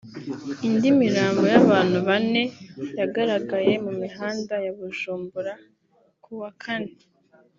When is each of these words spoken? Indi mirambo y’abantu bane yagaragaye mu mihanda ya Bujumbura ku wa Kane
Indi 0.67 0.89
mirambo 1.01 1.43
y’abantu 1.53 1.97
bane 2.07 2.43
yagaragaye 2.99 3.73
mu 3.85 3.91
mihanda 4.01 4.53
ya 4.65 4.71
Bujumbura 4.77 5.53
ku 6.23 6.31
wa 6.41 6.51
Kane 6.61 6.91